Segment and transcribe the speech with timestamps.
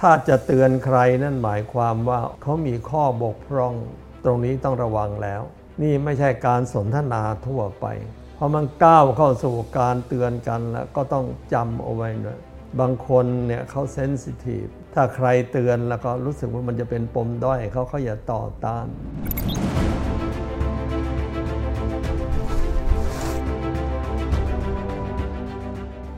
[0.00, 3.74] ถ้าจะเตือนใครนั่นหมายความว่าเขามีข้อบกพร่อง
[4.24, 5.42] ตรงนี้ต้องระวังแล้ว
[5.82, 7.86] นี่ไม่ใช่การสนทนาทั่วไป
[8.38, 12.40] พอมันก้าวเข้าสู่การเตือนกันแล้วก็ต้องจำเอาไว้ด้วย
[12.80, 18.86] บางคนเนี่ยเขาเซนซิทีฟถ้าใครเตือนแล้วก็รู้สึกว่ามันจะเป็นปมด้อยเขาเขาอย่าต่อต้าน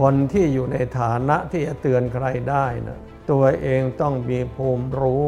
[0.00, 2.98] คนที่อยู่ในฐานะที่จะเตือนใครได้นะ
[3.30, 5.26] ตัวเองต้องมีภูมิรู้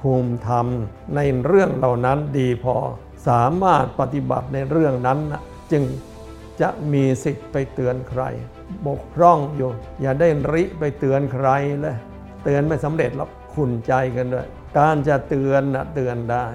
[0.00, 0.66] ภูมิธรรม
[1.14, 2.76] ในเรื่องเหล่านั้นดีพอ
[3.28, 5.18] สามารถปฏิบัติในเรื่องนั้น
[5.72, 5.84] จึง
[6.60, 8.22] จะมีสิทธิ์ไปเตือนใคร
[8.86, 11.48] บกพร่องอยู่ อย่าได้ริไปเตือนใคร
[11.80, 11.96] เลย
[12.44, 14.46] เตือนไม่สำเร็จหรอกขุนใจกันด้วย
[14.78, 16.46] การจะเตือนนะเตือนได้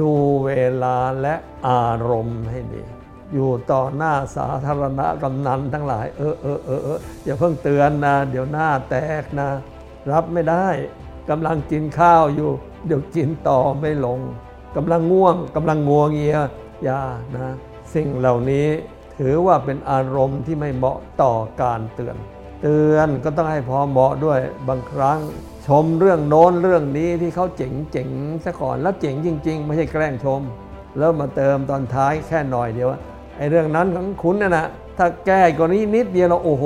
[0.00, 0.12] ดู
[0.44, 0.50] เว
[0.82, 1.34] ลาและ
[1.68, 2.82] อารมณ์ให้ดี
[3.34, 9.48] อยู่ต่อหน้าสาธารณะกำนันทั้งหลาย เออเออเออเอออย่าเพิ่งเตือนนะ เดี๋ยวหน้าแตกนะ
[10.12, 10.68] รับไม่ได้
[11.30, 12.50] กำลังกินข้าวอยู่
[12.86, 14.20] เดี๋ยวกินต่อไม่ลง
[14.76, 16.38] กำลังง่วงกำลังงัวเงีย
[16.84, 17.00] อย่า
[17.34, 17.54] นะ
[17.94, 18.68] สิ่งเหล่านี้
[19.18, 21.32] ถือว่าเป็นอารมณ์ที่ไม่เหมาะต่อ
[21.62, 22.16] การเตือน
[22.62, 25.18] เตือนก็ต้องให้พอเหมาะด้วยบางครั้ง
[25.66, 28.08] ชมเรื่องโน้นเรื่องนี้ที่เขาเจ๋งเจ๋ง
[28.44, 30.40] ซะก่อนแล้วเจ๋งจริง ๆ ไม่ใช่แกล้งชม
[30.98, 32.88] แล้วมาเติมตอนท้ายแค่หน่อยเดียว
[33.36, 34.66] ไอ้เรื่องนั้นของคุณน่ะนะ
[34.98, 36.64] ถ้าแก้กว่านี้นิดเดียวเราโอ้โห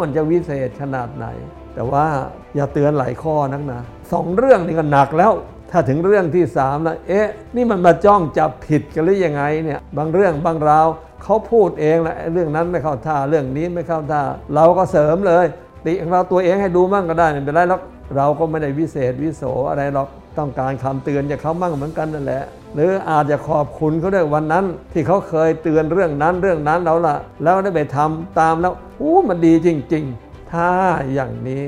[0.00, 1.26] มันจะวิเศษขนาดไหน
[1.74, 2.06] แต่ว่า
[2.54, 3.80] อย่าเตือนหลายข้อนักนะ
[4.12, 5.32] สองเรื่องนี่ก็หนักแล้ว
[5.70, 10.86] ถ้าถึงเรื่องที่สามแล้วเอ๊ะ นี่มันมาจ้องจับผิดกันหรือยังไงเนี่ยบางเรื่องบางราว
[11.22, 14.22] เขาพูดเองแหละเรื่องนั้นไม่เข้าท่าเรื่องนี้ไม่เข้าท่า
[14.54, 15.46] เราก็เสริมเลย
[15.86, 17.82] ติของเราตัวเองให้ดูมั่งก็ได้ไม่เป็นไรหรอก
[18.16, 22.42] เราก็ไม่ได้วิเศษวิโสอะไรหรอกต้องการคำเตือนจากเขามั่งเหมือนกันนั่นแหละ
[22.74, 30.68] หรืออาจจะขอบคุณเขาด้วยวันนั้น ที่เขาเคยเตือนเรื่องนั้นเรื่องนั้นแล้วล่ะแล้วได้ไปทำตามแล้วอู้มันดีจริง ๆ ถ้า
[31.12, 31.64] อย่างนี้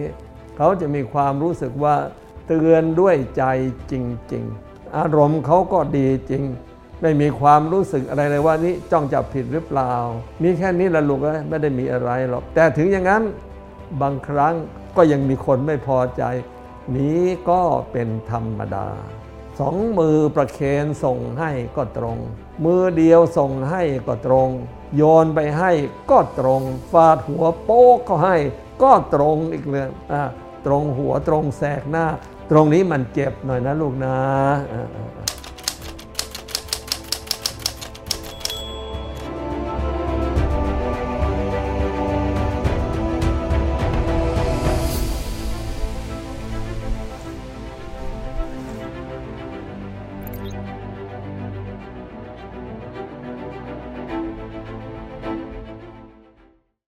[0.56, 1.96] เขาจะมีความรู้สึกว่า
[2.46, 3.44] เตือนด้วยใจ
[3.90, 3.94] จ
[4.32, 6.42] ริง ๆ อารมณ์เขาก็ดีจริง
[7.02, 9.92] ไม่มีความรู้สึกอะไรเลยว่านี่จ้องจับผิดหรือเปล่า
[10.42, 13.22] มีแค่นี้ละลูกไม่ได้มีอะไรหรอกแต่ถึงอย่างนั้น
[14.02, 14.54] บางครั้ง
[14.96, 16.22] ก็ยังมีคนไม่พอใจ
[16.96, 17.60] นี้ก็
[17.92, 18.86] เป็นธรรมดา
[19.60, 22.18] สองมือประเคนส่งให้ก็ตรง
[22.64, 24.48] มือเดียวส่งให้ก็ตรง
[24.96, 25.72] โยนไปให้
[26.10, 26.62] ก็ตรง
[26.92, 28.36] ฟาดหัวโป๊กก็ให้
[28.82, 30.22] ก็ตรงอีกเลยอ่า
[30.66, 32.06] ตรงหัวตรงแสกหน้า
[32.50, 34.16] ตรงนี้มันเจ็บหน่อยนะลูกนะ